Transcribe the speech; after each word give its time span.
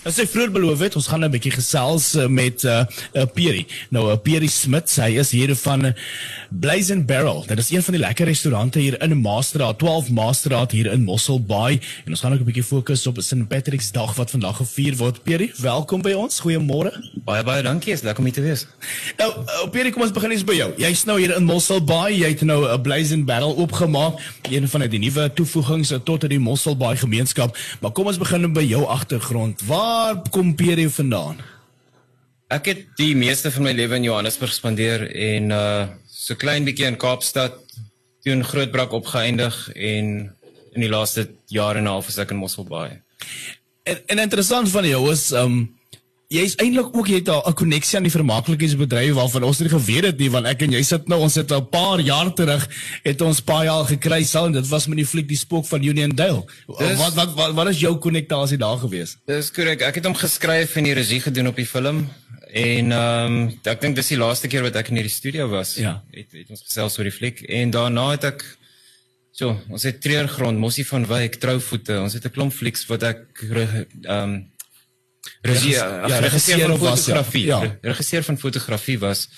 As 0.00 0.16
ek 0.16 0.30
vroeër 0.32 0.48
beloof 0.54 0.80
het, 0.80 0.94
ons 0.96 1.06
gaan 1.12 1.20
'n 1.20 1.28
bietjie 1.28 1.52
gesels 1.52 2.14
uh, 2.16 2.24
met 2.24 2.64
uh, 2.64 2.88
uh, 3.12 3.24
Peri. 3.34 3.66
Nou 3.92 4.08
'n 4.08 4.12
uh, 4.12 4.16
Peri 4.16 4.48
Smit, 4.48 4.88
hy 4.96 5.18
is 5.20 5.30
hier 5.30 5.52
van 5.54 5.84
uh, 5.84 5.92
Blaze 6.48 6.94
and 6.94 7.06
Barrel. 7.06 7.44
Dit 7.46 7.58
is 7.58 7.70
een 7.70 7.82
van 7.82 7.92
die 7.92 8.00
lekker 8.00 8.24
restaurante 8.24 8.78
hier 8.78 8.96
in 9.02 9.20
Maastraat, 9.20 9.78
12 9.78 10.08
Maastraat 10.10 10.70
hier 10.72 10.86
in 10.86 11.04
Mossel 11.04 11.40
Bay. 11.40 11.80
En 12.04 12.16
ons 12.16 12.20
gaan 12.20 12.32
ook 12.32 12.40
'n 12.40 12.44
bietjie 12.44 12.64
fokus 12.64 13.06
op 13.06 13.20
St 13.20 13.48
Patrick's 13.48 13.92
Dag 13.92 14.14
wat 14.16 14.30
vandag 14.30 14.56
gevier 14.56 14.96
word. 14.96 15.22
Peri, 15.22 15.52
welkom 15.60 16.02
by 16.02 16.12
ons. 16.12 16.40
Goeiemôre. 16.40 16.96
Baie 17.24 17.44
baie 17.44 17.62
dankie. 17.62 17.92
Is 17.92 18.00
lekker 18.00 18.24
om 18.24 18.24
hier 18.24 18.34
te 18.34 18.40
wees. 18.40 18.66
Nou, 19.18 19.30
uh, 19.36 19.68
Peri, 19.70 19.90
kom 19.90 20.02
ons 20.02 20.12
begin 20.12 20.30
eens 20.30 20.44
by 20.44 20.54
jou. 20.54 20.72
Jy's 20.76 21.04
nou 21.04 21.18
hier 21.20 21.36
in 21.36 21.44
Mossel 21.44 21.84
Bay. 21.84 22.16
Jy 22.16 22.28
het 22.28 22.40
nou 22.40 22.64
'n 22.64 22.72
uh, 22.72 22.80
Blaze 22.80 23.14
and 23.14 23.26
Barrel 23.26 23.52
opgemaak, 23.52 24.16
een 24.48 24.68
van 24.68 24.80
die 24.80 24.98
nuwe 24.98 25.32
toevoegings 25.32 25.92
tot 26.04 26.28
die 26.28 26.40
Mossel 26.40 26.76
Bay 26.76 26.96
gemeenskap. 26.96 27.56
Maar 27.80 27.92
kom 27.92 28.06
ons 28.06 28.18
begin 28.18 28.52
by 28.52 28.64
jou 28.64 28.84
agtergrond. 28.86 29.60
Waar 29.66 29.89
waar 29.90 30.22
kom 30.30 30.54
Pierre 30.54 30.90
vandaan? 30.90 31.40
Ek 32.50 32.68
het 32.70 32.82
die 32.98 33.14
meeste 33.18 33.50
van 33.54 33.66
my 33.66 33.72
lewe 33.74 33.98
in 33.98 34.06
Johannesburg 34.06 34.54
spandeer 34.54 35.06
en 35.10 35.54
uh 35.54 35.88
so 36.20 36.36
klein 36.36 36.66
bietjie 36.66 36.84
in 36.84 36.98
Kaapstad, 37.00 37.54
toe 38.20 38.34
in 38.34 38.44
Grootbrak 38.44 38.92
opgeëindig 38.92 39.56
en 39.72 40.10
in 40.76 40.84
die 40.84 40.90
laaste 40.92 41.24
jare 41.48 41.80
en 41.80 41.88
'n 41.88 41.94
half 41.94 42.10
is 42.12 42.18
ek 42.18 42.34
in 42.34 42.42
Mosselbaai. 42.42 43.00
En, 43.82 44.02
en 44.06 44.18
interessant 44.18 44.68
van 44.68 44.86
jou 44.86 45.00
is 45.10 45.30
um 45.32 45.56
jy's 46.30 46.54
eintlik 46.62 46.92
ook 46.94 47.08
jy 47.10 47.18
het 47.18 47.28
'n 47.28 47.54
koneksie 47.58 47.96
aan 47.98 48.06
die 48.06 48.14
vermaaklikheidsbedryf 48.14 49.14
waarvan 49.14 49.42
ons 49.42 49.58
nie 49.58 49.68
geweet 49.68 50.04
het 50.04 50.18
nie 50.18 50.30
want 50.30 50.46
ek 50.46 50.62
en 50.62 50.72
jy 50.72 50.82
sit 50.82 51.08
nou 51.08 51.20
ons 51.20 51.34
het 51.34 51.50
'n 51.50 51.68
paar 51.68 51.98
jaar 52.00 52.32
terug 52.34 52.68
het 53.02 53.20
ons 53.20 53.40
paai 53.40 53.68
al 53.68 53.84
gekry 53.84 54.22
sal 54.22 54.46
en 54.46 54.52
dit 54.52 54.68
was 54.68 54.86
met 54.86 54.96
die 54.96 55.06
fliek 55.06 55.28
die 55.28 55.36
spook 55.36 55.66
van 55.66 55.82
Union 55.82 56.14
Dale. 56.14 56.44
Dis, 56.78 56.98
wat, 56.98 57.14
wat 57.14 57.34
wat 57.34 57.54
wat 57.54 57.68
is 57.68 57.80
jou 57.80 57.96
konnektasie 57.96 58.58
daar 58.58 58.78
gewees? 58.78 59.16
Dis 59.26 59.50
korrek. 59.50 59.80
Ek 59.80 59.94
het 59.94 60.04
hom 60.04 60.14
geskryf 60.14 60.76
en 60.76 60.84
die 60.84 60.94
regie 60.94 61.20
gedoen 61.20 61.48
op 61.48 61.56
die 61.56 61.66
film 61.66 62.08
en 62.52 62.92
ehm 62.92 63.32
um, 63.32 63.58
ek 63.64 63.80
dink 63.80 63.96
dis 63.96 64.08
die 64.08 64.18
laaste 64.18 64.48
keer 64.48 64.62
wat 64.62 64.76
ek 64.76 64.88
in 64.88 64.96
hierdie 64.96 65.10
studio 65.10 65.48
was. 65.48 65.74
Ja. 65.74 66.02
Het, 66.12 66.30
het 66.32 66.50
ons 66.50 66.62
gesels 66.62 66.98
oor 66.98 67.04
die 67.04 67.18
fliek 67.18 67.42
en 67.42 67.70
daarna 67.70 68.10
het 68.10 68.24
ek 68.24 68.56
so 69.32 69.58
ons 69.68 69.82
het 69.82 70.00
treurgrond 70.00 70.58
Mossie 70.58 70.86
van 70.86 71.06
Wyk 71.06 71.34
trouvoete. 71.34 72.00
Ons 72.00 72.12
het 72.12 72.24
'n 72.24 72.30
klomp 72.30 72.52
flieks 72.52 72.86
wat 72.86 73.02
ek 73.02 73.26
ehm 73.42 74.22
um, 74.22 74.49
regie 75.42 75.74
ja, 75.74 76.06
ja, 76.08 76.18
regisseur 76.18 76.66
van 76.66 76.78
fotografie 76.78 77.46
ja. 77.46 77.60
regisseur 77.82 78.22
van 78.22 78.38
fotografie 78.38 78.98
was 78.98 79.28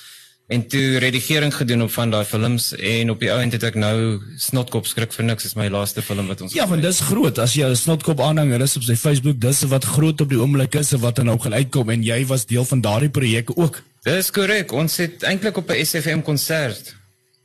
en 0.53 0.67
toe 0.69 0.99
redigering 0.99 1.55
gedoen 1.55 1.83
op 1.83 1.91
van 1.91 2.11
daai 2.11 2.25
films 2.25 2.73
en 2.77 3.11
op 3.11 3.21
die 3.23 3.31
ou 3.33 3.39
end 3.41 3.55
het 3.57 3.65
ek 3.71 3.77
nou 3.79 3.97
snotkop 4.43 4.87
skrik 4.91 5.15
vir 5.17 5.27
niks 5.31 5.47
is 5.49 5.55
my 5.59 5.69
laaste 5.73 6.03
film 6.05 6.29
wat 6.31 6.43
ons 6.45 6.55
Ja, 6.57 6.67
want 6.69 6.83
dis 6.85 7.01
groot. 7.07 7.39
As 7.39 7.55
jy 7.57 7.71
snotkop 7.79 8.21
aanhanger 8.21 8.65
is 8.67 8.77
op 8.77 8.85
sy 8.87 8.97
Facebook 8.99 9.39
dis 9.41 9.63
wat 9.71 9.87
groot 9.95 10.21
op 10.21 10.33
die 10.33 10.41
oomblik 10.41 10.77
is 10.81 10.93
wat 11.05 11.23
er 11.23 11.29
nou 11.31 11.39
gaan 11.41 11.57
uitkom 11.57 11.95
en 11.95 12.03
jy 12.05 12.25
was 12.27 12.47
deel 12.51 12.67
van 12.69 12.83
daardie 12.85 13.11
projek 13.11 13.55
ook. 13.57 13.81
Dis 14.05 14.33
korrek. 14.35 14.75
Ons 14.75 14.99
het 15.01 15.23
eintlik 15.23 15.63
op 15.63 15.71
'n 15.71 15.87
SFM 15.87 16.27
konsert 16.27 16.97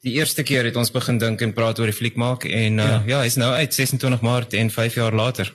die 0.06 0.18
eerste 0.18 0.44
keer 0.44 0.68
het 0.68 0.76
ons 0.76 0.92
begin 0.94 1.18
dink 1.22 1.42
en 1.42 1.54
praat 1.54 1.80
oor 1.80 1.90
die 1.90 1.96
fliek 1.96 2.16
maak 2.16 2.46
en 2.46 2.80
uh, 2.80 2.86
ja, 2.86 3.04
ja 3.08 3.22
hy's 3.26 3.38
nou 3.40 3.54
uit 3.54 3.74
26 3.74 4.22
Maart 4.22 4.54
en 4.54 4.70
5 4.72 5.00
jaar 5.00 5.16
later 5.16 5.54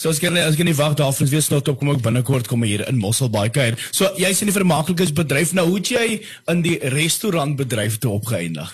So 0.00 0.08
as 0.08 0.16
jy 0.16 0.30
as 0.40 0.56
jy 0.56 0.64
nie 0.64 0.76
wag 0.78 0.94
daarvoor 0.96 1.26
is 1.26 1.32
weer 1.34 1.42
snot 1.44 1.66
op 1.68 1.76
kom 1.76 1.90
ek 1.92 2.00
binnekort 2.00 2.46
kom 2.48 2.62
hier 2.64 2.86
in 2.88 2.96
Mosselbaai 3.02 3.50
kuier. 3.52 3.74
So 3.92 4.08
jy's 4.16 4.40
in 4.40 4.48
die 4.48 4.56
vermaaklikheidsbedryf 4.56 5.52
nou, 5.58 5.66
hoe 5.68 5.76
het 5.76 5.90
jy 5.92 6.06
in 6.48 6.62
die 6.64 6.78
restaurantbedryf 6.94 7.98
toe 8.00 8.14
opgeëindig? 8.16 8.72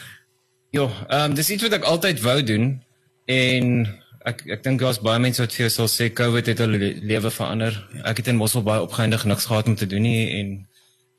Jo, 0.76 0.86
ehm 1.08 1.32
um, 1.32 1.34
dis 1.34 1.50
iets 1.50 1.66
wat 1.66 1.74
ek 1.80 1.88
altyd 1.90 2.22
wou 2.22 2.36
doen 2.46 2.68
en 3.34 3.74
ek 4.30 4.44
ek 4.54 4.62
dink 4.68 4.84
daar's 4.84 5.02
baie 5.02 5.18
mense 5.24 5.42
wat 5.42 5.56
vir 5.56 5.64
jou 5.64 5.72
sal 5.80 5.90
sê 5.90 6.12
COVID 6.14 6.52
het 6.52 6.62
hulle 6.62 6.92
lewe 7.02 7.34
verander. 7.34 7.74
Ek 8.06 8.22
het 8.22 8.30
in 8.30 8.38
Mosselbaai 8.38 8.84
opgeëindig 8.86 9.26
niks 9.26 9.50
gehad 9.50 9.66
om 9.66 9.74
te 9.74 9.90
doen 9.90 10.06
nie 10.06 10.22
en 10.38 10.54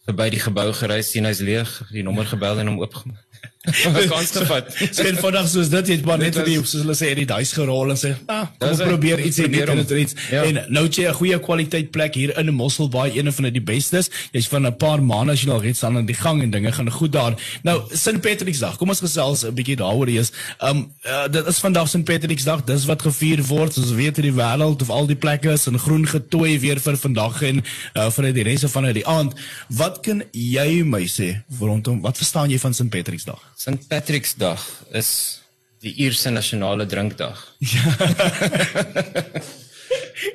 verby 0.07 0.29
die 0.31 0.39
gebou 0.39 0.69
gereis 0.71 1.11
sien 1.11 1.27
hy's 1.27 1.43
leeg, 1.43 1.67
die 1.91 2.07
nommer 2.07 2.31
gebel 2.31 2.63
en 2.63 2.71
hom 2.71 2.79
oopgemaak. 2.79 3.26
Wat 3.67 4.07
kans 4.07 4.31
gevat. 4.31 4.69
Sien 4.95 5.17
vandag 5.25 5.47
soos 5.51 5.69
dit 5.69 5.87
het 5.87 6.05
maar 6.07 6.19
net 6.21 6.37
vir 6.39 6.47
die 6.47 6.55
soos 6.61 6.83
hulle 6.83 6.95
sê 6.95 7.09
die 7.17 7.25
dice 7.27 7.55
gerol 7.57 7.91
en 7.91 7.99
sê, 7.99 8.13
"Ah, 8.31 8.47
ons 8.63 8.79
probeer 8.79 9.19
iets 9.19 9.37
hier 9.41 9.49
net 9.49 9.69
om 9.69 9.79
iets." 9.79 10.15
Ja. 10.31 10.43
En 10.43 10.65
nou 10.71 10.87
jy 10.87 11.07
'n 11.07 11.13
goeie 11.13 11.39
kwaliteit 11.39 11.91
plek 11.91 12.15
hier 12.15 12.37
in 12.37 12.53
Mossel 12.53 12.89
Bay, 12.89 13.11
een 13.17 13.31
van 13.33 13.51
die 13.51 13.61
bestes. 13.61 14.09
Jy's 14.31 14.47
van 14.47 14.65
'n 14.65 14.77
paar 14.77 15.03
maande 15.03 15.33
as 15.33 15.41
jy 15.41 15.51
al 15.51 15.61
reeds 15.61 15.83
aan 15.83 16.05
die 16.05 16.15
gang 16.15 16.41
en 16.41 16.49
dinge 16.49 16.71
gaan 16.71 16.91
goed 16.91 17.11
daar. 17.11 17.35
Nou 17.63 17.81
St 17.91 18.21
Patrick's 18.21 18.59
Dag. 18.59 18.77
Kom 18.77 18.89
ons 18.89 18.99
gesels 18.99 19.43
'n 19.43 19.53
bietjie 19.53 19.75
daaroor 19.75 20.07
eers. 20.07 20.31
Um 20.59 20.91
uh, 21.05 21.27
dit 21.27 21.47
is 21.47 21.59
vandag 21.59 21.89
St 21.89 22.03
Patrick's 22.03 22.43
Dag. 22.43 22.63
Dis 22.63 22.85
wat 22.85 23.01
gevier 23.01 23.43
word. 23.43 23.77
Ons 23.77 23.91
weet 23.91 24.17
in 24.17 24.23
die 24.23 24.37
wêreld 24.41 24.81
of 24.81 24.89
al 24.89 25.07
die 25.07 25.15
plekke 25.15 25.51
is 25.51 25.67
in 25.67 25.79
groen 25.79 26.07
getooi 26.07 26.59
weer 26.59 26.79
vir 26.79 26.97
vandag 26.97 27.41
en 27.41 27.63
uh, 27.93 28.09
vir 28.09 28.33
die 28.33 28.43
res 28.43 28.63
van 28.67 28.93
die 28.93 29.07
aand. 29.07 29.33
Wat 29.67 29.99
kan 29.99 30.23
jy 30.31 30.83
my 30.83 31.05
sê 31.07 31.43
rondom 31.59 32.01
wat 32.01 32.17
verstaan 32.17 32.49
jy 32.49 32.59
van 32.59 32.73
St 32.73 32.89
Patrick's 32.89 33.25
Dag? 33.37 33.53
St 33.55 33.87
Patrick's 33.89 34.35
Dag 34.35 34.63
is 34.91 35.41
die 35.81 35.93
Ierse 36.01 36.29
nasionale 36.29 36.85
drinkdag. 36.85 37.55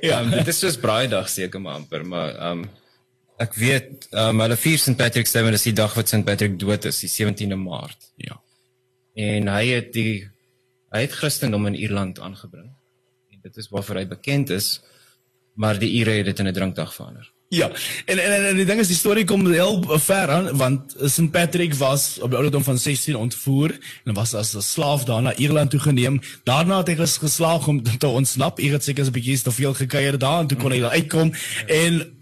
ja, 0.07 0.21
um, 0.21 0.31
dit 0.31 0.49
is 0.49 0.59
soos 0.59 0.79
Braaidag 0.79 1.29
seker 1.31 1.61
maar 1.61 1.81
amper, 1.81 2.05
maar 2.07 2.37
um 2.53 2.65
ek 3.43 3.57
weet 3.59 4.07
um 4.23 4.43
hulle 4.45 4.57
vier 4.61 4.79
St 4.79 4.95
Patrick's 4.99 5.35
Day, 5.35 5.43
dis 5.51 5.67
die 5.67 5.75
dag 5.75 5.95
wat 5.99 6.11
St 6.11 6.23
Patrick 6.27 6.59
dood 6.61 6.87
is, 6.87 7.01
die 7.03 7.11
17de 7.11 7.59
Maart. 7.59 8.13
Ja. 8.23 8.39
En 9.19 9.51
hy 9.51 9.65
het 9.73 9.93
die 9.97 10.29
hy 10.93 11.07
het 11.07 11.17
Christendom 11.17 11.67
in 11.71 11.79
Ierland 11.79 12.21
aangebring. 12.21 12.71
En 13.33 13.43
dit 13.43 13.57
is 13.59 13.71
waarvoor 13.73 14.03
hy 14.03 14.07
bekend 14.13 14.53
is, 14.55 14.77
maar 15.59 15.81
die 15.81 15.91
Ire 15.99 16.21
het 16.21 16.31
dit 16.31 16.39
in 16.39 16.49
'n 16.49 16.55
drinkdag 16.55 16.95
verander. 16.95 17.27
Ja. 17.53 17.71
En 18.05 18.19
en 18.19 18.47
en 18.47 18.57
die 18.57 18.65
ding 18.65 18.79
is 18.81 18.89
die 18.89 18.97
storie 18.97 19.27
kom 19.29 19.43
heel 19.45 19.83
ver 20.01 20.31
aan 20.33 20.47
want 20.57 20.95
St 21.05 21.29
Patrick 21.31 21.75
was 21.77 22.17
op 22.21 22.33
die 22.33 22.39
ouderdom 22.39 22.65
van 22.65 22.79
16 22.79 23.17
ontvoer 23.17 23.75
en 24.05 24.15
was 24.17 24.33
as 24.35 24.55
'n 24.57 24.65
slaaf 24.65 25.05
daar 25.05 25.23
na 25.23 25.35
Ierland 25.35 25.71
toe 25.71 25.81
geneem. 25.81 26.21
Daarna 26.45 26.79
het 26.79 26.89
hy 26.89 26.97
geslaag 26.97 27.67
om 27.69 27.83
te 27.99 28.07
ontsnap. 28.07 28.59
Hy 28.59 28.73
het 28.73 28.85
seker 28.85 29.05
'n 29.05 29.11
bietjie 29.11 29.43
te 29.43 29.51
veel 29.51 29.75
gekuier 29.75 30.19
daar 30.19 30.41
en 30.41 30.47
toe 30.47 30.59
kon 30.59 30.71
hy 30.71 30.81
daar 30.81 30.97
uitkom 30.97 31.33
en 31.67 32.22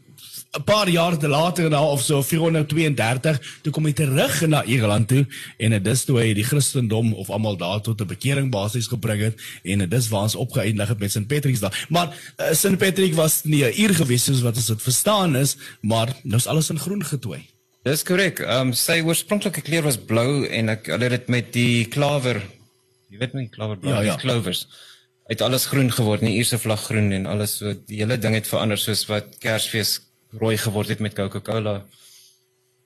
'n 0.50 0.64
paar 0.64 0.88
jaar 0.88 1.14
later 1.28 1.68
nou 1.70 1.84
of 1.92 2.02
so 2.02 2.22
432 2.22 3.38
toe 3.62 3.72
kom 3.72 3.84
hy 3.86 3.92
terug 3.92 4.40
na 4.50 4.64
Ierland 4.64 5.06
toe 5.08 5.22
en 5.58 5.70
dit 5.76 5.86
is 5.86 6.02
toe 6.04 6.18
hy 6.18 6.32
die 6.34 6.44
Christendom 6.44 7.12
of 7.14 7.30
almal 7.30 7.56
daar 7.56 7.80
tot 7.80 8.00
'n 8.00 8.06
bekering 8.06 8.50
basies 8.50 8.90
gebring 8.90 9.20
het 9.22 9.38
en 9.62 9.78
dit 9.78 9.92
is 9.92 10.08
waar 10.08 10.26
ons 10.26 10.34
opgeëindig 10.34 10.88
het 10.88 10.98
met 10.98 11.10
St 11.10 11.26
Patrick's 11.26 11.60
Dag. 11.60 11.88
Maar 11.88 12.08
uh, 12.08 12.50
eh, 12.50 12.54
St 12.54 12.78
Patrick 12.78 13.14
was 13.14 13.44
nie 13.44 13.64
'n 13.64 13.80
uur 13.80 13.94
gewees 13.94 14.24
soos 14.24 14.42
wat 14.42 14.56
ons 14.56 14.66
dit 14.66 14.82
verstaan 14.82 15.36
is, 15.36 15.56
maar 15.80 16.08
nou 16.22 16.36
is 16.36 16.46
alles 16.46 16.70
in 16.70 16.78
groen 16.78 17.04
getooi. 17.04 17.46
Dis 17.82 18.02
korrek. 18.02 18.40
Ehm 18.40 18.66
um, 18.66 18.72
sy 18.72 19.00
oorspronklike 19.00 19.60
kleur 19.60 19.82
was 19.82 19.96
blou 19.96 20.46
en 20.46 20.68
ek 20.68 20.86
hulle 20.86 21.02
het 21.04 21.10
dit 21.10 21.28
met 21.28 21.52
die 21.52 21.84
klawer 21.84 22.42
jy 23.10 23.18
weet 23.18 23.34
my 23.34 23.46
klawer 23.46 23.78
blou, 23.78 23.94
ja, 23.94 24.02
ja. 24.02 24.16
clovers 24.16 24.66
het 25.30 25.40
alles 25.40 25.66
groen 25.70 25.92
geword, 25.94 26.20
nie 26.26 26.36
Ierse 26.36 26.58
vlag 26.58 26.80
groen 26.90 27.12
en 27.12 27.26
alles 27.26 27.58
so 27.62 27.72
die 27.86 28.02
hele 28.02 28.18
ding 28.18 28.34
het 28.34 28.48
verander 28.50 28.78
soos 28.78 29.06
wat 29.06 29.38
Kersfees 29.38 30.09
rooi 30.38 30.56
geword 30.58 30.88
het 30.88 30.98
met 30.98 31.14
Coca-Cola. 31.14 31.84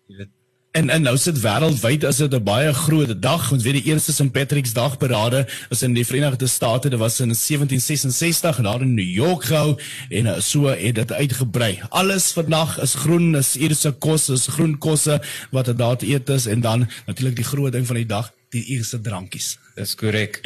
Jy 0.07 0.17
weet 0.17 0.33
En 0.75 0.89
en 0.91 1.05
nou 1.07 1.15
sit 1.23 1.37
wêreldwyd 1.39 2.03
as 2.05 2.17
dit 2.19 2.33
'n 2.35 2.43
baie 2.43 2.73
groot 2.75 3.23
dag. 3.23 3.53
Ons 3.53 3.63
weet 3.63 3.79
die 3.79 3.93
eerste 3.93 4.13
St 4.13 4.33
Patrick's 4.33 4.73
Dag 4.73 4.97
parade 4.99 5.47
is 5.71 5.83
in 5.83 5.95
die 5.95 6.05
Verenigde 6.05 6.47
State. 6.47 6.89
Dit 6.89 6.99
was 6.99 7.21
in 7.21 7.31
1766 7.35 8.57
daar 8.57 8.81
in 8.81 8.95
New 8.95 9.15
York 9.15 9.45
gehou 9.45 9.79
en 10.09 10.27
eh, 10.27 10.41
so 10.41 10.67
het 10.67 10.95
dit 10.95 11.13
uitgebrei. 11.13 11.81
Alles 11.89 12.33
vandag 12.33 12.81
is 12.81 12.95
groen, 12.95 13.37
is 13.37 13.57
Ierse 13.57 13.93
kos, 13.93 14.29
is 14.29 14.47
groen 14.47 14.79
kosse 14.79 15.23
wat 15.51 15.65
dit 15.65 15.79
daar 15.79 15.97
te 15.97 16.07
eet 16.07 16.29
is 16.29 16.47
en 16.47 16.61
dan 16.61 16.89
natuurlik 17.07 17.37
die 17.37 17.45
groot 17.45 17.73
ding 17.73 17.87
van 17.87 17.97
die 17.97 18.07
dag, 18.07 18.33
die 18.49 18.65
Ierse 18.65 19.01
drankies. 19.01 19.59
Dis 19.75 19.95
korrek. 19.95 20.41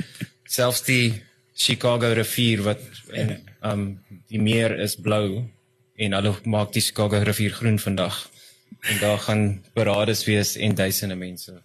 Selfs 0.44 0.82
die 0.82 1.22
Chicago 1.54 2.12
rivier 2.12 2.62
wat 2.62 2.80
en 3.08 3.38
um 3.62 3.98
die 4.26 4.40
meer 4.40 4.78
is 4.78 4.96
blou 4.96 5.48
en 5.98 6.18
hulle 6.18 6.34
maak 6.44 6.72
die 6.72 6.82
Chicago 6.82 7.22
rivier 7.26 7.54
groen 7.60 7.78
vandag. 7.78 8.28
En 8.80 8.98
daar 9.00 9.18
gaan 9.18 9.62
parades 9.74 10.24
wees 10.24 10.56
en 10.56 10.74
duisende 10.74 11.18
mense. 11.18 11.58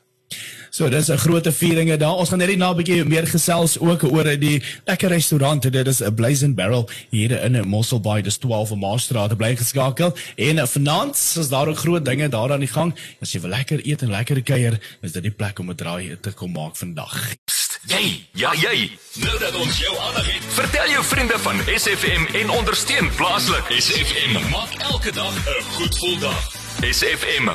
So 0.69 0.89
dis 0.89 1.09
'n 1.09 1.17
groot 1.17 1.47
viering 1.53 1.95
daar. 1.97 2.15
Ons 2.15 2.29
gaan 2.29 2.37
net 2.37 2.57
na 2.57 2.71
'n 2.71 2.75
bietjie 2.75 3.05
meer 3.05 3.27
gesels 3.27 3.79
ook 3.79 4.03
oor 4.03 4.23
die 4.39 4.61
lekker 4.85 5.09
restaurant. 5.09 5.61
Dit 5.61 5.87
is 5.87 6.01
'n 6.01 6.13
Blaze 6.13 6.45
and 6.45 6.55
Barrel 6.55 6.89
hier 7.09 7.43
in 7.43 7.67
Mossel 7.67 7.99
Bay, 7.99 8.21
dis 8.21 8.37
12 8.37 8.75
Maastraat. 8.75 9.37
Bly 9.37 9.55
geskakel. 9.55 10.15
En 10.35 10.67
vanaand 10.67 11.15
is 11.37 11.49
daar 11.49 11.67
ook 11.67 11.77
groot 11.77 12.05
dinge 12.05 12.29
daar 12.29 12.51
aan 12.51 12.59
die 12.59 12.67
gang. 12.67 12.95
As 13.21 13.31
jy 13.31 13.41
wil 13.41 13.49
lekker 13.49 13.87
eet 13.87 14.01
en 14.01 14.09
lekker 14.09 14.41
kuier, 14.41 14.97
is 15.01 15.11
dit 15.11 15.21
die 15.21 15.31
plek 15.31 15.59
om 15.59 15.69
'n 15.69 15.75
draai 15.75 16.17
te 16.21 16.31
kom 16.31 16.51
maak 16.51 16.75
vandag. 16.75 17.35
Jy, 17.85 18.27
ja 18.31 18.53
jy. 18.55 18.97
Nou 19.19 19.39
dat 19.39 19.55
ons 19.59 19.77
jou 19.77 19.97
aandag 19.99 20.25
het, 20.31 20.43
vertel 20.55 20.89
jou 20.89 21.03
vriende 21.03 21.39
van 21.39 21.59
SFM 21.75 22.25
en 22.41 22.49
ondersteun 22.49 23.11
plaaslik. 23.15 23.71
SFM 23.75 24.49
maak 24.49 24.71
elke 24.79 25.11
dag 25.11 25.35
'n 25.35 25.63
goed 25.75 25.93
gevoel 25.93 26.19
dag. 26.19 26.62
SFM. 26.81 27.49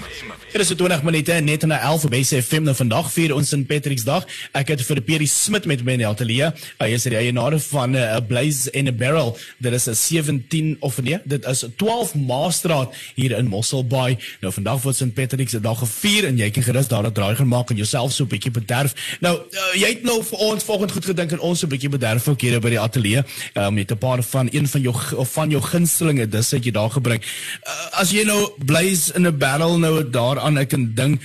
Dit 0.53 0.61
is 0.61 0.69
20 0.76 1.03
minute 1.03 1.32
net 1.32 1.65
na 1.67 1.76
11 1.81 2.09
by 2.09 2.20
SFM 2.25 2.65
nou 2.65 2.75
vandag 2.76 3.11
vier 3.12 3.35
ons 3.37 3.50
in 3.53 3.65
Patricksdag. 3.69 4.25
Ek 4.56 4.70
het 4.73 4.82
vir 4.87 5.00
Pierre 5.05 5.26
Smit 5.29 5.67
met 5.69 5.82
my 5.85 5.97
in 5.99 6.03
die 6.03 6.06
ateljee. 6.09 6.49
Hy 6.81 6.88
is 6.97 7.05
die 7.05 7.19
eienaar 7.19 7.59
van 7.61 7.93
'n 7.93 8.00
uh, 8.00 8.20
Blaze 8.26 8.70
and 8.73 8.88
a 8.88 8.93
Barrel. 8.93 9.37
Dit 9.59 9.73
is 9.73 9.88
'n 9.88 9.94
17 9.94 10.76
of 10.81 11.00
nee, 11.03 11.19
dit 11.25 11.44
is 11.44 11.65
'n 11.65 11.73
12 11.76 12.15
Maastraat 12.15 12.94
hier 13.15 13.37
in 13.37 13.47
Mossel 13.47 13.85
Bay. 13.87 14.19
Nou 14.41 14.53
vandag 14.53 14.82
word 14.82 14.97
St 14.97 15.15
Patrick's 15.15 15.53
dag 15.53 15.79
gevier 15.79 16.26
en 16.26 16.37
jy 16.37 16.50
kan 16.50 16.62
gerus 16.62 16.88
daar 16.88 17.05
'n 17.05 17.12
draai 17.12 17.37
gaan 17.37 17.49
maak 17.49 17.71
en 17.71 17.76
jouself 17.76 18.12
so 18.12 18.25
'n 18.25 18.29
bietjie 18.29 18.50
bederf. 18.50 18.94
Nou 19.21 19.37
uh, 19.37 19.75
jy 19.75 19.88
het 19.88 20.03
nou 20.03 20.25
vir 20.25 20.38
ons 20.38 20.64
volgens 20.64 20.93
goed 20.93 21.05
gedink 21.05 21.32
en 21.32 21.41
ons 21.41 21.62
'n 21.62 21.69
bietjie 21.69 21.88
bederf 21.91 22.29
ook 22.29 22.41
hier 22.41 22.61
by 22.61 22.71
die 22.71 22.81
ateljee. 22.81 23.25
Um, 23.55 23.75
met 23.75 23.91
'n 23.91 23.99
paar 23.99 24.23
van 24.23 24.49
een 24.53 24.69
van 24.69 24.81
jou 24.81 24.94
of 25.17 25.32
van 25.32 25.50
jou 25.50 25.62
gunstelinge 25.62 26.29
dis 26.29 26.50
wat 26.50 26.64
jy 26.64 26.71
daar 26.71 26.91
gebring. 26.91 27.23
Uh, 27.67 28.00
as 28.00 28.11
jy 28.11 28.25
nou 28.25 28.50
Blaze 28.64 29.07
in 29.10 29.26
'n 29.26 29.38
Barrel 29.38 29.78
nou 29.78 30.02
daar 30.02 30.10
daaraan 30.10 30.58
ek 30.58 30.72
'n 30.75 30.94
ding 30.94 31.20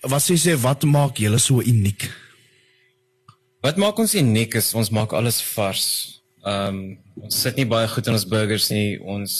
wat 0.00 0.22
sê 0.22 0.34
sê 0.36 0.54
wat 0.60 0.82
maak 0.82 1.18
julle 1.18 1.38
so 1.38 1.60
uniek? 1.60 2.10
Wat 3.60 3.76
maak 3.76 3.98
ons 3.98 4.14
uniek 4.14 4.54
is 4.54 4.74
ons 4.74 4.90
maak 4.90 5.12
alles 5.12 5.40
vars. 5.54 5.86
Ehm 6.44 6.68
um, 6.68 6.98
ons 7.16 7.40
sit 7.40 7.56
nie 7.56 7.66
baie 7.66 7.88
goed 7.88 8.06
in 8.06 8.12
ons 8.12 8.28
burgers 8.28 8.68
nie. 8.70 8.98
Ons 9.00 9.32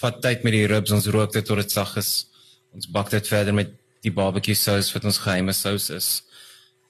vat 0.00 0.22
tyd 0.22 0.44
met 0.44 0.52
die 0.52 0.66
ribs, 0.66 0.92
ons 0.94 1.08
rook 1.12 1.32
dit 1.32 1.44
tot 1.44 1.56
dit 1.56 1.70
sag 1.70 1.96
is. 1.96 2.26
Ons 2.72 2.86
bak 2.86 3.10
dit 3.10 3.28
verder 3.28 3.54
met 3.54 3.72
die 4.04 4.12
barbecue 4.12 4.54
sous 4.54 4.92
wat 4.94 5.04
ons 5.04 5.18
geheime 5.18 5.52
sous 5.52 5.90
is. 5.90 6.22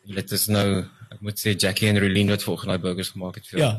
Dit 0.07 0.33
is 0.33 0.47
nou 0.53 0.85
ek 1.17 1.23
moet 1.25 1.39
sê 1.41 1.55
Jackie 1.57 1.89
en 1.89 1.97
Rolien 2.01 2.29
wat 2.29 2.43
volgens 2.45 2.69
daai 2.69 2.83
burgers 2.83 3.09
gemaak 3.15 3.39
het 3.39 3.47
vir. 3.49 3.61
Ja. 3.63 3.71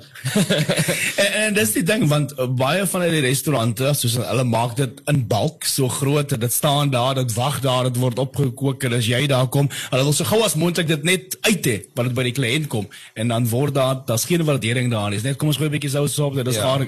en 1.23 1.35
en 1.43 1.57
dis 1.57 1.73
die 1.75 1.83
ding 1.85 2.07
want 2.09 2.33
uh, 2.33 2.47
baie 2.49 2.85
van 2.89 3.03
die 3.13 3.21
restaurante 3.25 3.91
soos 3.99 4.15
hulle 4.17 4.45
maak 4.49 4.73
dit 4.79 5.03
in 5.11 5.21
bulk 5.29 5.67
so 5.69 5.89
groot 5.99 6.33
dit 6.33 6.53
staan 6.53 6.89
daar 6.93 7.19
dit 7.19 7.35
wag 7.37 7.59
daar 7.61 7.91
dit 7.91 7.99
word 8.01 8.21
opgekook 8.23 8.87
en 8.89 8.97
as 8.97 9.09
jy 9.09 9.21
daar 9.29 9.45
kom 9.53 9.69
hulle 9.91 10.07
wil 10.07 10.17
so 10.17 10.25
gou 10.25 10.41
as 10.45 10.57
moontlik 10.57 10.89
dit 10.89 11.05
net 11.05 11.37
uit 11.45 11.69
hê 11.69 11.77
wat 11.93 12.09
dit 12.09 12.17
by 12.17 12.25
die 12.31 12.35
kliënt 12.39 12.71
kom. 12.73 12.89
En 13.13 13.35
dan 13.35 13.45
word 13.53 13.77
daar 13.77 14.01
daar's 14.09 14.25
geen 14.25 14.45
waardering 14.47 14.89
daar 14.93 15.11
nie. 15.13 15.21
Is 15.21 15.27
net 15.27 15.37
kom 15.37 15.53
ons 15.53 15.61
gooi 15.61 15.69
'n 15.69 15.77
bietjie 15.77 15.93
sous 15.93 16.17
op 16.25 16.41
dit 16.41 16.47
is 16.47 16.57
ja. 16.57 16.65
gaar 16.65 16.87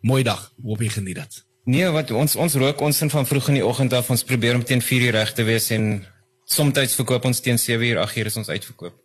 mooi 0.00 0.22
dag. 0.24 0.50
Hoop 0.64 0.80
jy 0.80 0.88
geniet 0.88 1.20
dit. 1.20 1.44
Nee 1.68 1.92
wat 1.92 2.10
ons 2.10 2.36
ons 2.36 2.54
rook 2.64 2.80
ons 2.80 3.04
in 3.04 3.10
van 3.10 3.26
vroeg 3.26 3.52
in 3.52 3.60
die 3.60 3.66
oggend 3.66 3.92
af. 3.92 4.10
Ons 4.10 4.24
probeer 4.24 4.56
om 4.56 4.64
teen 4.64 4.80
4 4.82 5.08
uur 5.10 5.16
reg 5.20 5.36
te 5.36 5.44
wees 5.44 5.70
en 5.70 6.06
soms 6.44 6.96
verkoop 6.96 7.24
ons 7.24 7.40
teen 7.40 7.58
7 7.58 7.86
uur 7.86 7.98
8 7.98 8.16
uur 8.16 8.26
is 8.26 8.36
ons 8.36 8.48
uitverkoop 8.48 8.96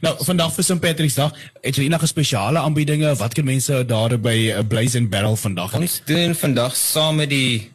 Nou 0.00 0.16
vandag 0.24 0.54
vir 0.54 0.64
St 0.66 0.80
Patricksdag, 0.82 1.34
het 1.62 1.76
jy 1.78 1.84
enige 1.86 2.08
spesiale 2.10 2.58
aanbiedinge? 2.58 3.12
Wat 3.20 3.34
kan 3.34 3.46
mense 3.46 3.84
daar 3.86 4.16
by 4.18 4.36
uh, 4.50 4.62
Blaze 4.66 4.98
and 4.98 5.10
Barrel 5.12 5.36
vandag 5.38 5.76
doen? 5.76 5.86
Ons 5.86 6.00
doen 6.08 6.34
vandag 6.34 6.76
saam 6.76 7.20
met 7.22 7.30
die 7.30 7.70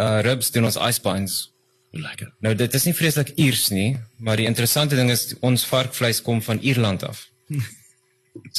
uh 0.00 0.20
ribs 0.24 0.52
doen 0.54 0.64
ons 0.68 0.78
ice 0.78 1.00
pines. 1.02 1.40
Lekker. 1.90 2.30
Nou 2.40 2.54
dit 2.54 2.74
is 2.74 2.86
nie 2.86 2.94
vreeslik 2.94 3.32
Iers 3.34 3.68
nie, 3.74 3.98
maar 4.22 4.38
die 4.38 4.46
interessante 4.46 4.96
ding 4.96 5.10
is 5.10 5.34
ons 5.40 5.66
varkvleis 5.66 6.22
kom 6.22 6.38
van 6.42 6.62
Ierland 6.62 7.02
af. 7.08 7.26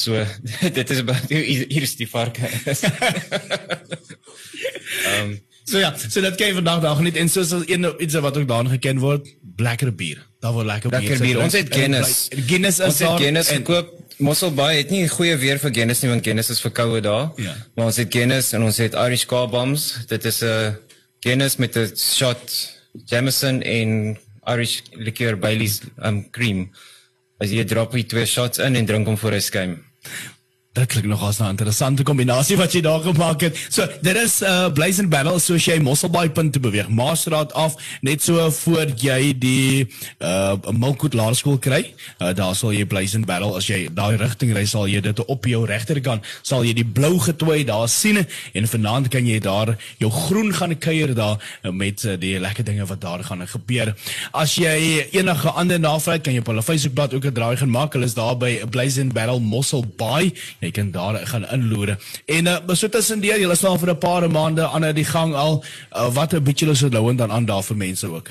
so 0.04 0.26
dit 0.80 0.92
is 0.98 1.04
baie 1.08 1.40
Iers 1.72 1.96
die 1.96 2.10
varke. 2.10 2.52
Ehm 5.08 5.32
um, 5.32 5.40
So 5.72 5.80
ja, 5.80 5.94
so 5.96 6.22
dat 6.22 6.36
kyk 6.36 6.56
vandag 6.58 6.82
daar 6.84 7.02
net 7.06 7.16
en 7.22 7.30
soos 7.30 7.52
een 7.54 7.86
iets 8.04 8.18
wat 8.20 8.38
ook 8.38 8.48
daar 8.48 8.66
geken 8.66 9.00
word, 9.00 9.28
lekker 9.62 9.96
bier. 9.96 10.22
Daar 10.42 10.54
word 10.54 10.66
lekker, 10.66 10.92
lekker 10.92 11.18
bier. 11.18 11.36
bier. 11.36 11.42
Ons 11.44 11.54
het 11.54 11.74
Guinness. 11.74 12.28
Guinness 12.48 12.80
is 12.80 12.86
ons 12.86 13.00
het 13.00 13.20
Guinness 13.22 13.50
en 13.50 13.62
gekoop. 13.62 13.98
Mossel 14.22 14.54
Bay 14.54 14.78
het 14.78 14.90
nie 14.94 15.08
goeie 15.10 15.38
weer 15.42 15.58
vir 15.62 15.74
Guinness 15.74 16.04
nie 16.04 16.12
want 16.12 16.24
Guinness 16.26 16.50
is 16.54 16.62
verkoue 16.62 17.02
daar. 17.02 17.32
Ja. 17.42 17.56
Maar 17.76 17.90
ons 17.92 17.98
het 18.02 18.12
Guinness 18.14 18.54
en 18.54 18.66
ons 18.68 18.78
het 18.78 18.94
Irish 18.94 19.26
Car 19.26 19.50
Bombs. 19.50 20.06
Dit 20.08 20.26
is 20.26 20.42
'n 20.44 20.78
Guinness 21.20 21.58
met 21.58 21.78
'n 21.78 21.96
shot 21.98 22.58
Jameson 23.06 23.62
en 23.62 24.18
Irish 24.46 24.82
liqueur 24.92 25.38
Bailey's 25.38 25.82
um 26.04 26.30
cream. 26.32 26.70
As 27.40 27.50
jy 27.50 27.64
drop 27.66 27.94
jy 27.94 28.04
twee 28.04 28.26
shots 28.26 28.60
in 28.62 28.76
en 28.76 28.86
drink 28.86 29.08
hom 29.08 29.18
voor 29.18 29.34
'n 29.34 29.42
skuim. 29.42 29.84
Dit 30.72 30.86
klink 30.86 31.06
nog 31.06 31.24
as 31.28 31.40
'n 31.40 31.50
interessante 31.50 32.04
kombinasie 32.04 32.56
wat 32.58 32.72
jy 32.72 32.82
daar 32.82 33.00
gemaak 33.00 33.42
het. 33.42 33.68
So, 33.70 33.88
dit 34.02 34.16
is 34.16 34.40
'n 34.40 34.44
uh, 34.44 34.72
Blazing 34.72 35.10
Battle 35.10 35.40
so 35.40 35.54
as 35.54 35.66
jy 35.66 35.80
Mosselbaai 35.80 36.30
punt 36.30 36.54
te 36.54 36.60
beweeg. 36.60 36.88
Maasraad 36.90 37.54
af 37.54 37.76
net 38.02 38.24
so 38.24 38.52
voor 38.52 38.88
jy 38.96 39.38
die 39.38 39.88
uh 40.20 40.54
Milkwood 40.72 41.14
Laerskool 41.14 41.58
kry. 41.58 41.94
Uh, 42.20 42.34
daar 42.34 42.56
sal 42.56 42.72
jy 42.72 42.86
Blazing 42.86 43.26
Battle 43.26 43.56
as 43.56 43.68
jy 43.68 43.90
daai 43.94 44.16
rigting 44.16 44.54
ry 44.54 44.66
sal 44.66 44.88
jy 44.88 45.02
dit 45.02 45.26
op 45.26 45.46
jou 45.46 45.66
regterkant 45.66 46.24
sal 46.42 46.64
jy 46.64 46.74
die 46.74 46.86
blou 46.86 47.20
getooi 47.20 47.64
daar 47.64 47.90
sien 47.90 48.28
en 48.54 48.68
vanaand 48.68 49.08
kan 49.08 49.28
jy 49.28 49.40
daar 49.40 49.78
jou 49.98 50.12
groen 50.12 50.54
gaan 50.54 50.78
kuier 50.78 51.14
daar 51.14 51.36
uh, 51.64 51.72
met 51.72 52.04
uh, 52.04 52.16
die 52.20 52.40
lekker 52.40 52.64
dinge 52.64 52.86
wat 52.86 53.02
daar 53.02 53.24
gaan 53.24 53.48
gebeur. 53.48 53.96
As 54.32 54.56
jy 54.56 55.08
enige 55.12 55.50
ander 55.50 55.80
navraag 55.80 56.22
kan 56.22 56.34
jy 56.34 56.40
op 56.40 56.48
hulle 56.48 56.64
Facebookblad 56.64 57.14
ook 57.14 57.26
'n 57.26 57.34
draai 57.34 57.58
gaan 57.58 57.70
maak. 57.70 57.94
Hulle 57.94 58.06
is 58.06 58.14
daar 58.14 58.38
by 58.38 58.64
Blazing 58.70 59.14
Battle 59.14 59.40
Mosselbaai 59.40 60.32
jy 60.62 60.72
kan 60.72 60.92
daar 60.94 61.18
gaan 61.28 61.48
inloer. 61.50 61.96
En 62.26 62.48
uh, 62.48 62.76
so 62.78 62.90
tussendeur, 62.90 63.40
jy 63.42 63.50
is 63.52 63.66
al 63.66 63.80
vir 63.82 63.94
'n 63.96 63.98
paar 63.98 64.30
maande 64.30 64.68
aan 64.68 64.94
die 64.94 65.06
gang 65.06 65.34
al. 65.34 65.64
Uh, 65.92 66.14
wat 66.14 66.34
'n 66.34 66.44
bietjie 66.44 66.70
is 66.70 66.80
dit 66.80 66.92
dan 66.92 67.32
aan 67.32 67.46
daar 67.46 67.64
vir 67.64 67.78
mense 67.78 68.08
ook. 68.08 68.30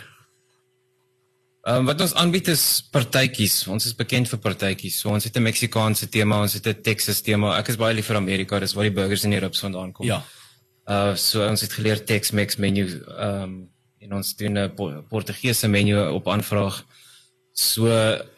Ehm 1.61 1.77
um, 1.77 1.85
wat 1.85 2.01
ons 2.01 2.15
aanbied 2.15 2.49
is 2.49 2.89
partytjies. 2.91 3.67
Ons 3.69 3.85
is 3.85 3.95
bekend 3.95 4.29
vir 4.29 4.39
partytjies. 4.39 4.99
So 4.99 5.11
ons 5.11 5.25
het 5.25 5.37
'n 5.37 5.43
Meksikaanse 5.43 6.09
tema, 6.09 6.41
ons 6.41 6.53
het 6.53 6.67
'n 6.67 6.83
Texas 6.83 7.21
tema. 7.21 7.59
Ek 7.59 7.69
is 7.69 7.77
baie 7.77 7.95
lief 7.95 8.07
vir 8.07 8.17
Amerika, 8.17 8.59
dis 8.59 8.73
waar 8.73 8.85
die 8.85 8.95
burgers 8.95 9.25
en 9.25 9.31
die 9.31 9.39
ribs 9.39 9.61
vandaan 9.61 9.93
kom. 9.93 10.07
Ja. 10.07 10.25
Uh 10.87 11.15
so 11.15 11.47
ons 11.47 11.61
het 11.61 11.73
geleer 11.73 12.05
Tex-Mex 12.05 12.57
menu 12.57 12.87
ehm 13.19 13.43
um, 13.43 13.69
en 13.99 14.15
ons 14.15 14.37
doen 14.37 14.59
'n 14.59 14.75
Portugese 15.09 15.69
menu 15.69 16.01
op 16.09 16.29
aanvraag. 16.29 16.85
So 17.53 17.85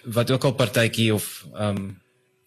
wat 0.04 0.30
ook 0.30 0.44
al 0.44 0.54
partytjie 0.54 1.14
of 1.14 1.46
ehm 1.54 1.76
um, 1.76 2.01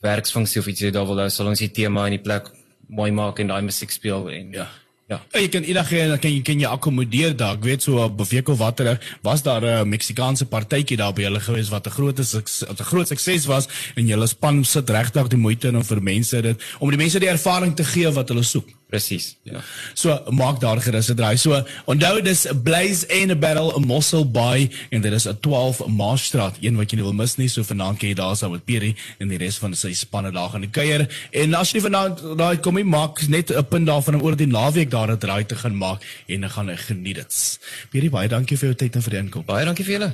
werksfunksie 0.05 0.61
of 0.61 0.69
iets 0.71 0.85
jy 0.85 0.93
daar 0.95 1.07
wil 1.09 1.23
hou, 1.23 1.29
sal 1.29 1.51
ons 1.51 1.59
die 1.59 1.73
tema 1.73 2.07
in 2.09 2.17
die 2.17 2.23
plek 2.23 2.51
mooi 2.87 3.11
maak 3.11 3.39
en 3.41 3.53
daai 3.53 3.61
musiek 3.65 3.91
speel 3.91 4.29
en 4.29 4.51
ja. 4.53 4.67
Ja. 5.05 5.19
Jy 5.37 5.51
kan 5.53 5.65
enige 5.69 6.17
kan 6.17 6.31
jy 6.33 6.41
kan 6.41 6.61
jy 6.63 6.65
akkommodeer 6.65 7.35
daar. 7.37 7.59
Ek 7.59 7.65
weet 7.67 7.83
so 7.85 7.99
op 8.01 8.23
week 8.25 8.47
of 8.49 8.57
watter 8.57 8.97
was 9.21 9.43
daar 9.45 9.61
'n 9.61 9.89
Meksikaanse 9.89 10.45
partytjie 10.49 10.97
daar 10.97 11.13
by 11.13 11.21
hulle 11.29 11.39
gewees 11.39 11.69
wat 11.69 11.85
'n 11.85 11.93
groot 11.93 12.19
is 12.19 12.33
'n 12.33 12.83
groot 12.83 13.07
sukses 13.07 13.45
was 13.45 13.67
en 13.95 14.07
julle 14.07 14.27
span 14.27 14.63
sit 14.63 14.89
regtig 14.89 15.27
die 15.27 15.37
moeite 15.37 15.67
in 15.67 15.75
om 15.75 15.83
vir 15.83 16.01
mense 16.01 16.41
dit 16.41 16.57
om 16.79 16.89
die 16.89 16.97
mense 16.97 17.19
die 17.19 17.29
ervaring 17.29 17.75
te 17.75 17.83
gee 17.83 18.09
wat 18.11 18.29
hulle 18.29 18.43
soek. 18.43 18.67
Presies. 18.89 19.35
Ja. 19.43 19.61
So 19.93 20.13
maak 20.29 20.59
daar 20.61 20.81
gerus 20.81 21.09
'n 21.09 21.15
draai. 21.15 21.37
So 21.37 21.65
onthou 21.85 22.21
dis 22.21 22.45
Blaze 22.63 23.07
and 23.09 23.31
a 23.31 23.35
Battle 23.35 23.73
in 23.75 23.85
Mossel 23.87 24.31
Bay 24.31 24.69
en 24.89 25.01
dit 25.01 25.11
is 25.11 25.27
'n 25.27 25.37
12 25.39 25.87
Maasstraat, 25.87 26.57
een 26.61 26.75
wat 26.75 26.91
jy 26.91 26.97
nie 26.97 27.05
wil 27.05 27.13
mis 27.13 27.35
nie. 27.35 27.47
So 27.47 27.63
vanaand 27.63 27.97
kan 27.97 28.09
jy 28.09 28.15
daar 28.15 28.35
saam 28.35 28.51
met 28.51 28.65
Pierre 28.65 28.95
en 29.19 29.27
die 29.27 29.37
res 29.37 29.57
van 29.57 29.75
sy 29.75 29.93
spanne 29.93 30.31
daar 30.31 30.49
gaan 30.49 30.69
kuier. 30.69 31.07
En 31.31 31.53
as 31.53 31.71
jy 31.71 31.81
vanaand 31.81 32.37
daai 32.37 32.57
kom 32.57 32.77
jy 32.77 32.83
maak 32.83 33.27
net 33.27 33.51
'n 33.51 33.65
punt 33.65 33.87
daarvan 33.87 34.15
om 34.15 34.21
oor 34.21 34.35
die 34.35 34.47
naweek 34.47 34.89
daar 34.89 35.11
'n 35.11 35.17
draai 35.17 35.45
te 35.45 35.55
gaan 35.55 35.77
maak 35.77 36.01
en 36.27 36.41
dan 36.41 36.49
gaan 36.49 36.77
geniet 36.77 37.15
dit. 37.15 37.59
Pierre, 37.89 38.09
baie 38.09 38.27
dankie 38.27 38.57
vir 38.57 38.67
jou 38.69 38.75
tyd 38.75 38.95
en 38.95 39.01
vir 39.01 39.11
die 39.11 39.19
inkom. 39.19 39.45
Baie 39.45 39.65
dankie 39.65 39.85
vir 39.85 39.93
julle. 39.99 40.13